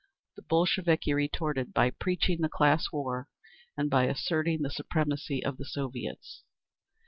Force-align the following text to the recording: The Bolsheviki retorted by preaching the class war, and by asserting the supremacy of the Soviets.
The 0.35 0.41
Bolsheviki 0.41 1.13
retorted 1.13 1.73
by 1.75 1.91
preaching 1.91 2.41
the 2.41 2.49
class 2.49 2.91
war, 2.91 3.27
and 3.77 3.87
by 3.87 4.05
asserting 4.05 4.63
the 4.63 4.71
supremacy 4.71 5.45
of 5.45 5.57
the 5.57 5.65
Soviets. 5.65 6.43